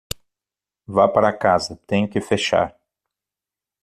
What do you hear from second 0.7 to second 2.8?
Vá para casa, tenho que fechar.